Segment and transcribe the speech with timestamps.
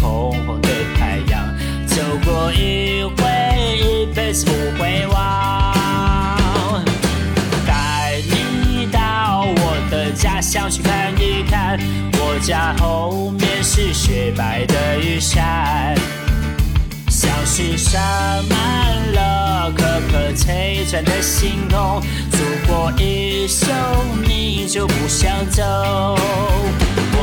[0.00, 6.84] 红红的太阳，走过一回，一辈子不会忘。
[7.66, 11.78] 带你到我的家乡去看一看，
[12.14, 15.94] 我家后面是雪白的玉山。
[17.08, 17.98] 像是洒
[18.50, 23.74] 满了颗颗璀璨的星空，走过一生
[24.22, 26.16] 你就不想走。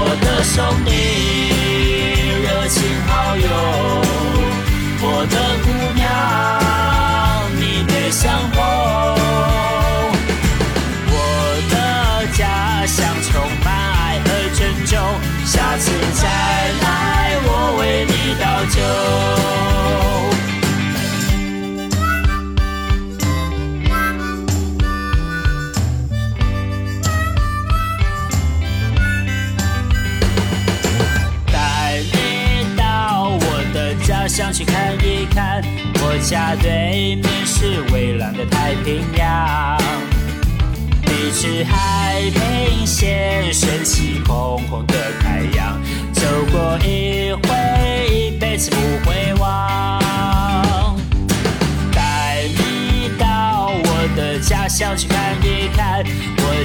[0.06, 0.92] 我的兄弟，
[2.44, 3.48] 热情好友，
[5.00, 6.04] 我的姑娘，
[7.56, 8.22] 你别想
[8.54, 8.60] 我。
[11.08, 11.16] 我
[11.72, 11.76] 的
[12.34, 13.32] 家乡充
[13.64, 14.28] 满爱和
[14.60, 15.00] 珍重，
[15.46, 15.90] 下次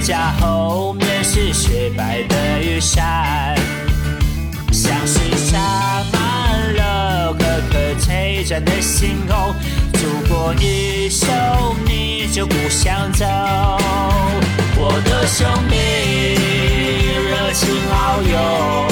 [0.08, 3.54] 家后面是雪白的雨山。
[4.72, 5.58] 像是洒
[6.10, 9.54] 满了颗颗璀璨的星空，
[9.92, 11.28] 走过一生
[11.84, 13.26] 你就不想走。
[14.78, 15.76] 我的生命，
[17.28, 18.87] 热情遨游，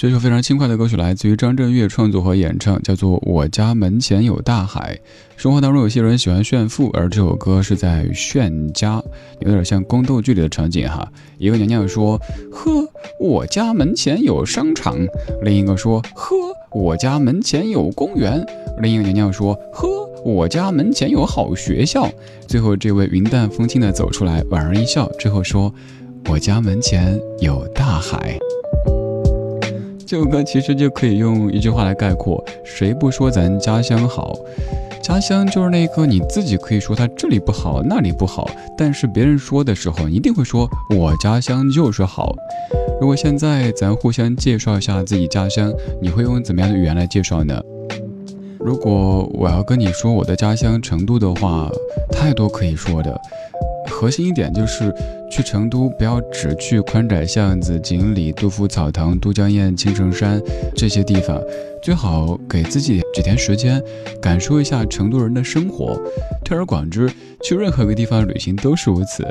[0.00, 4.98] 这首非常轻快的歌曲来自于张震岳创作和演唱，叫做《我家门前有大海》。
[5.36, 9.02] 生活当中有些人喜欢炫富，而这首歌是在炫家，
[9.40, 11.06] 有点像宫斗剧里的场景哈。
[11.36, 12.18] 一个娘娘说
[12.50, 12.82] ：“呵，
[13.20, 14.96] 我家门前有商场。”
[15.44, 16.34] 另一个说：“呵，
[16.70, 18.42] 我家门前有公园。”
[18.80, 19.86] 另一个娘娘说：“呵，
[20.24, 22.08] 我家门前有好学校。”
[22.48, 25.70] 最后这位云淡风轻的走出来，莞尔一笑，之后说
[26.30, 28.38] ：“我家门前有大海。”
[30.10, 34.36] 这首歌其实就可以用一句话来概括：谁不说咱家乡好？
[35.00, 42.34] 家乡就是那个你自己可以说它这里不好，那里不好，但是别人说的时候，你一定会说我家乡就是好。
[43.00, 45.72] 如果现在咱互相介绍一下自己家乡，
[46.02, 47.62] 你会用怎么样的语言来介绍呢？
[48.58, 51.70] 如果我要跟你说我的家乡成都的话，
[52.10, 53.16] 太多可以说的。
[53.90, 54.94] 核心一点就是
[55.30, 60.40] 去成都，不要只去宽窄巷子、锦里、杜甫草堂、都江堰、青城山
[60.74, 61.38] 这些地方，
[61.82, 63.82] 最好给自己几天时间，
[64.22, 66.00] 感受一下成都人的生活。
[66.44, 67.10] 推而广之，
[67.42, 69.24] 去任何一个地方旅行都是如此。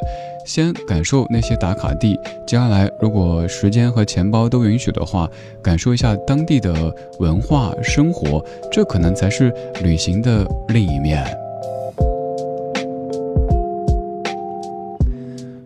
[0.46, 2.18] 先感受那些打卡地，
[2.48, 5.30] 接下来如果时间和钱包都允许的话，
[5.62, 9.54] 感受一下当地的文化生活，这可能才是
[9.84, 11.39] 旅行的另一面。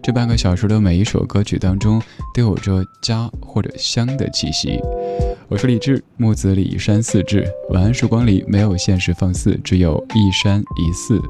[0.04, 2.02] 这半个小时的每一首歌曲当中，
[2.34, 4.78] 都有着家或者乡的气息。
[5.48, 7.48] 我是李志，木子李山寺志。
[7.70, 11.22] 晚安时光里没有现实放肆，只有一山一寺。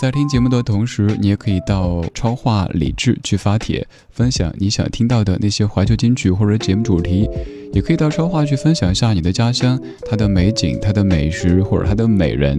[0.00, 7.28] 在听节目的同时，你也可以到超话李志去发帖，分享你想听到的那些怀旧金曲或者节目主题。
[7.72, 12.58] 也可以到超话去分享一下你的家乡，它的美景、它的美食或者它的美人，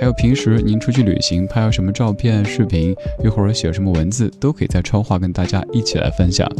[0.00, 6.50] 还有平时您出去旅行拍了什么照片、视频，又或者写什么文字，都可以在超话跟大家一起来分享。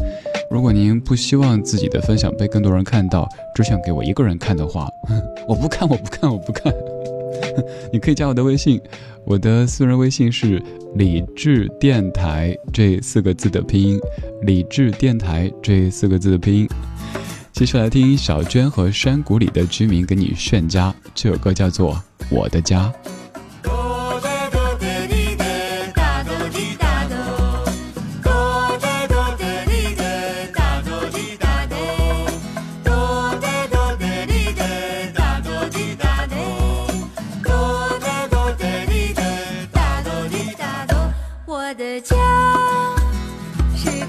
[0.51, 4.89] 如果您不希望自己的分享被更多人看到，只想给我一个人看的话，
[5.49, 6.73] 我不看，我不看，我不看。
[7.93, 8.81] 你可以加我的微信，
[9.25, 10.63] 我的私人微信是
[10.95, 14.01] 理智电台这四个字的拼音，
[14.43, 16.69] 理智电台这四个字的拼音。
[17.59, 21.95] 继续来听小娟和山谷里的居民给你炫家，这首歌叫做
[22.29, 22.93] 《我的家》。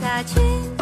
[0.01, 0.76] 来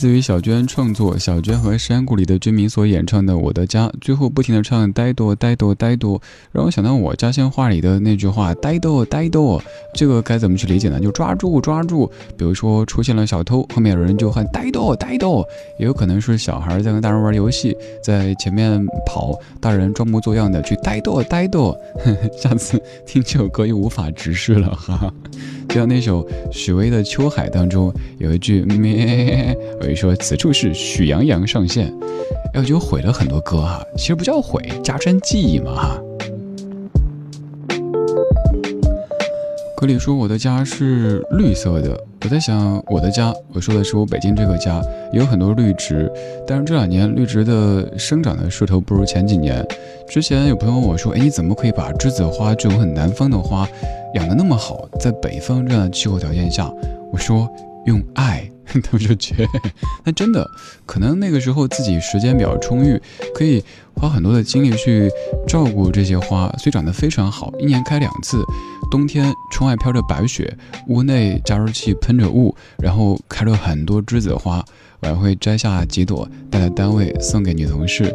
[0.00, 6.18] 自于小娟创作，小娟和山谷里的居民所演唱的《我的家》，最后不停的唱“呆多呆多呆多”，
[6.52, 10.98] 让我想到我家乡话里的那句话“呆多呆多”，这个该怎么去理解呢？
[10.98, 15.46] 就抓住抓住，比如说出现了小偷，后面有人就喊“呆多呆多”，
[15.78, 21.76] 也有可能是小孩在跟大人玩游戏，在前面跑，大人装模作样的去“呆多呆多”，
[22.40, 25.12] 下次听这首歌又无法直视了哈。
[25.68, 29.56] 就像那首许巍的《秋海》当中有一句咩，
[29.90, 31.92] 所以说此处是许洋洋上线，
[32.54, 33.84] 哎，我就毁了很多歌哈。
[33.96, 36.00] 其实不叫毁，加深记忆嘛哈。
[39.76, 44.80] 歌里说我的家是绿色的，我在想我的家，我说的是我北京这个家，
[45.12, 46.08] 有很多绿植，
[46.46, 49.66] 但是这两年绿植的生长的势头不如前几年。
[50.08, 53.68] 之前有朋友问我说，哎，你怎么可以把栀子花这种很南方的花？
[54.14, 56.72] 养的那么好，在北方这样的气候条件下，
[57.10, 57.48] 我说
[57.86, 58.48] 用爱，
[58.82, 59.48] 他们就觉，
[60.04, 60.48] 那真的
[60.86, 63.00] 可能那个时候自己时间比较充裕，
[63.34, 63.62] 可以
[63.94, 65.10] 花很多的精力去
[65.46, 67.52] 照顾这些花，所以长得非常好。
[67.58, 68.42] 一年开两次，
[68.90, 70.56] 冬天窗外飘着白雪，
[70.88, 74.64] 屋内加湿器喷着雾，然后开了很多栀子花，
[75.00, 78.14] 我还会摘下几朵带到单位送给女同事。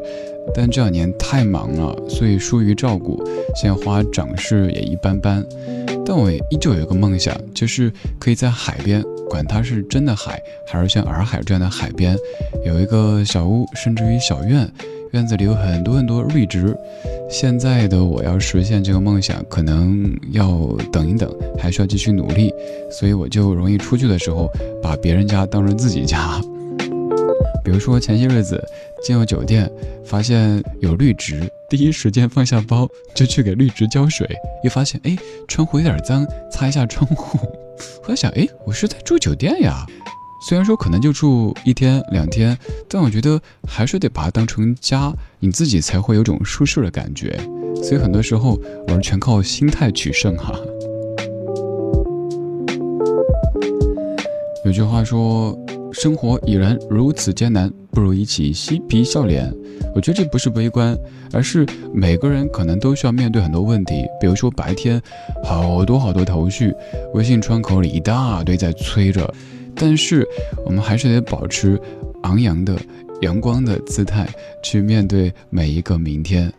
[0.54, 3.20] 但这两年太忙了，所以疏于照顾，
[3.56, 5.44] 现在花长势也一般般。
[6.06, 12.16] 但我依旧有一个梦想，就是可以在海边，管它是真的海，还是像洱海这样的海边，
[12.64, 14.72] 有一个小屋，甚至于小院，
[15.14, 16.78] 院子里有很多很多绿植。
[17.28, 21.28] 现在的我要实现这个梦想，可能要等一等，
[21.58, 22.54] 还需要继续努力，
[22.92, 24.48] 所以我就容易出去的时候，
[24.80, 26.40] 把别人家当成自己家。
[27.66, 28.64] 比如说前些日子
[29.04, 29.70] 进入酒店，
[30.06, 34.30] 发现有绿植，第一时间放下包就去给绿植浇水，
[34.64, 35.18] 一发现哎
[35.48, 37.40] 窗户有点脏，擦一下窗户，
[38.04, 39.84] 我在想，哎，我是在住酒店呀。
[40.48, 42.56] 虽然说可能就住一天两天，
[42.88, 47.36] 但我觉得还是得把它当成家，你自己才会有种舒适的感觉。
[47.82, 50.54] 所以很多时候，我们全靠心态取胜哈。
[54.64, 55.58] 有句话说，
[55.96, 59.52] 生活已然如此艰难，不如一起嬉皮笑脸。
[59.96, 60.96] 我觉得这不是悲观，
[61.32, 64.06] 而是每个人可能都需要面对很多问题。
[64.20, 65.02] 比如说白天
[65.42, 66.74] 好多好多头绪，
[67.14, 69.34] 微信窗口里一大堆在催着。
[69.74, 70.28] 但是，
[70.66, 71.80] 我们还是得保持
[72.24, 72.78] 昂扬的、
[73.22, 74.28] 阳光的姿态
[74.62, 76.52] 去面对每一个明天。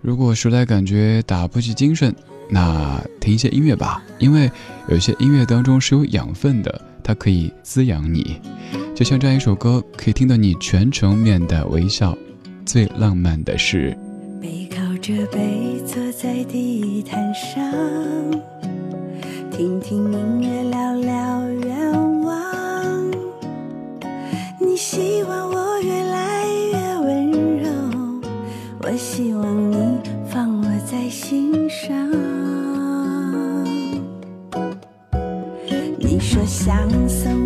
[0.00, 2.14] 如果实在感觉打不起精神，
[2.48, 4.50] 那听一些音乐吧，因为
[4.88, 8.40] 有些音乐当中是有养分的，它可以滋养你。
[8.94, 12.16] 就像这样一首歌，可以听到你全程面带微笑。
[12.64, 13.96] 最浪漫的事，
[14.40, 17.60] 背靠着背坐在地毯上，
[19.50, 23.10] 听听音乐，聊聊愿望。
[24.60, 27.68] 你希望我越来越温柔，
[28.84, 29.98] 我希望你
[30.28, 32.39] 放我在心上。
[36.60, 37.39] 你说想送。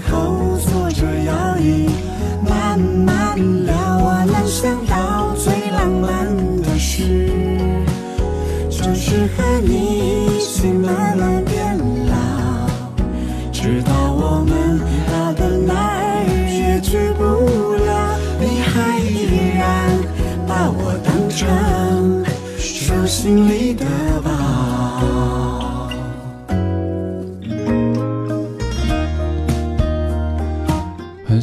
[0.00, 1.88] 后坐着摇椅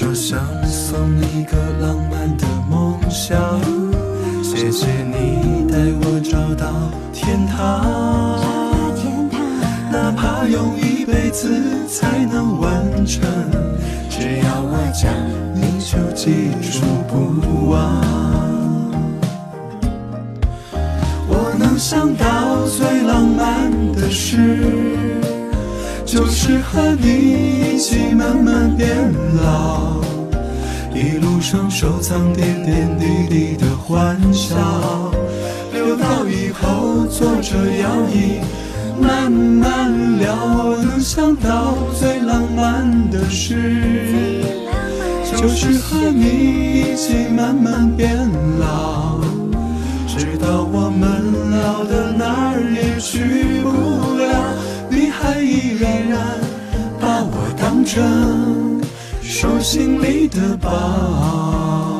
[0.00, 3.60] 说想送你个浪漫的梦想，
[4.42, 6.72] 谢谢你带我找到
[7.12, 8.40] 天堂。
[9.92, 11.50] 哪怕用一辈子
[11.86, 13.20] 才能完成，
[14.08, 15.12] 只要我讲，
[15.54, 18.02] 你就记住不忘。
[21.28, 24.56] 我能想到最浪漫的事，
[26.06, 29.10] 就是和你一起慢慢变
[29.42, 30.02] 老，
[30.94, 34.54] 一路上收藏点点滴滴的欢笑，
[35.72, 38.40] 留到以后坐着摇椅
[39.00, 40.34] 慢慢聊。
[40.62, 44.44] 我能想到最浪漫的事，
[45.34, 48.14] 就是和你一起慢慢变
[48.58, 49.18] 老。
[50.06, 51.00] 直到我们
[51.50, 54.54] 老的哪儿也去不了，
[54.90, 56.10] 你还依然
[57.20, 58.80] 把我当成
[59.20, 61.99] 手心里的宝。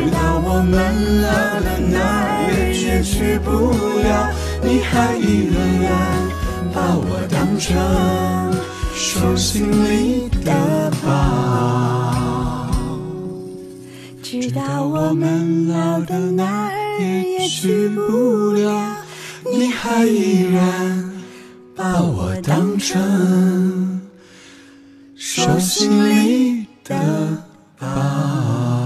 [0.00, 3.50] 直到我们老了哪儿也去不
[4.00, 5.92] 了，你还依然
[6.72, 7.76] 把我当成
[8.94, 12.70] 手心里的宝。
[14.22, 18.96] 直到我们老的哪儿也去不了，
[19.52, 21.12] 你还依然
[21.76, 24.00] 把我当成
[25.14, 26.96] 手心里的
[27.78, 28.79] 宝。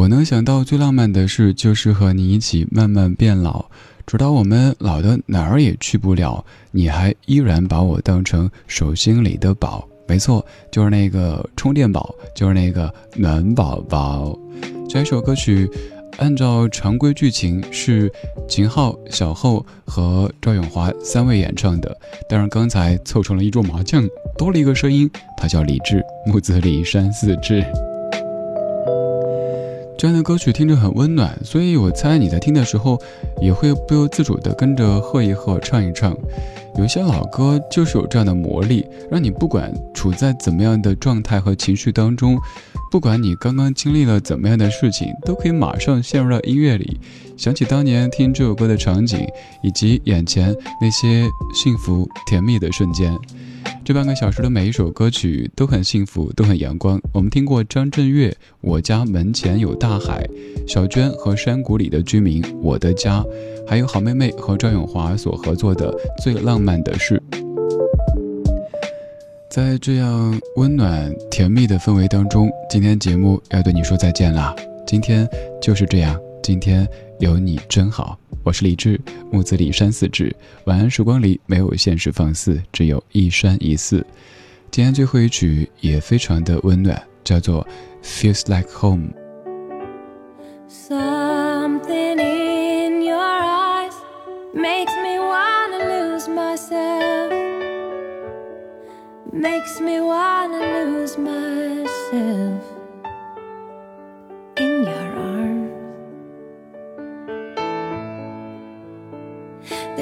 [0.00, 3.66] 我能想到最浪漫的事，就是和你一起慢慢变老，
[4.06, 9.86] 直到我们老的哪儿也去不了，你还依然把我当成手心里的宝。
[10.08, 10.42] 没错，
[10.72, 14.34] 就是那个充电宝，就是那个暖宝宝。
[14.88, 15.70] 这一首歌曲，
[16.16, 18.10] 按照常规剧情是
[18.48, 21.94] 秦昊、小厚和赵咏华三位演唱的，
[22.26, 24.02] 但是刚才凑成了一桌麻将，
[24.38, 27.62] 多了一个声音，他叫李志，木子李山四志。
[30.00, 32.98] 这样的歌曲听着很温暖，所以我猜你在听的时候
[33.38, 36.16] 也会不由自主地跟着和一和、唱一唱。
[36.78, 42.38] 有些老歌就是有这样的魔力，让你不管处在怎么样的状态和情绪当中，
[42.90, 46.98] 不管你刚刚经历了怎么样的事情，都可以马上陷入到音乐里，
[47.36, 49.28] 想起当年听这首歌的场景，
[49.62, 53.14] 以及眼前那些幸福甜蜜的瞬间。
[53.90, 57.02] 这半个小时的每一首歌曲都很幸福，都很阳光。
[57.12, 58.28] 我们听过张震岳
[58.60, 60.24] 《我家门前有大海》，
[60.72, 63.20] 小娟和山谷里的居民《我的家》，
[63.66, 67.20] 还有好妹妹和赵咏华所合作的《最浪漫的事》。
[69.50, 74.54] 在这样温暖甜蜜的氛围当中，今天节目要对你说再见啦。
[74.86, 75.28] 今天
[75.60, 76.86] 就是这样，今天
[77.20, 78.18] 有你真好。
[78.42, 78.98] 我是李志，
[79.30, 80.34] 木子李山四志。
[80.64, 84.04] 晚安时光里没有现实放肆，只有一山一寺。
[84.70, 87.62] 今天最后一曲也非常的温暖，叫做
[88.32, 89.08] 《Feels Like Home》。
[90.66, 93.92] Something in your eyes
[94.54, 97.30] makes me wanna lose myself.
[99.30, 102.62] Makes me wanna lose myself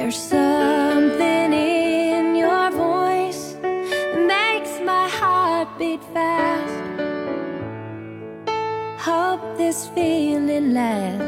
[0.08, 6.80] There's something in your voice that makes my heart beat fast.
[9.04, 11.27] Hope this feeling lasts